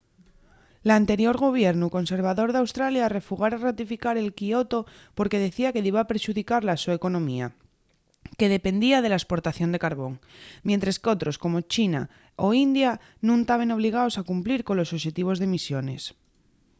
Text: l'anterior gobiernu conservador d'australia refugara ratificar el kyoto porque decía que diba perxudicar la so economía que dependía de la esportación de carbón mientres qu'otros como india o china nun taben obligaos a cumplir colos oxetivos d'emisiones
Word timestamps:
l'anterior 0.87 1.35
gobiernu 1.45 1.87
conservador 1.97 2.49
d'australia 2.51 3.13
refugara 3.17 3.61
ratificar 3.67 4.15
el 4.17 4.29
kyoto 4.39 4.79
porque 5.17 5.43
decía 5.45 5.73
que 5.73 5.85
diba 5.87 6.09
perxudicar 6.11 6.61
la 6.65 6.75
so 6.83 6.91
economía 6.99 7.47
que 8.39 8.51
dependía 8.55 8.97
de 9.01 9.09
la 9.11 9.19
esportación 9.21 9.69
de 9.71 9.81
carbón 9.85 10.13
mientres 10.67 10.95
qu'otros 11.03 11.35
como 11.43 11.57
india 11.67 12.01
o 12.45 12.47
china 12.53 12.91
nun 13.27 13.39
taben 13.49 13.73
obligaos 13.77 14.15
a 14.17 14.25
cumplir 14.29 14.59
colos 14.69 14.93
oxetivos 14.97 15.37
d'emisiones 15.39 16.01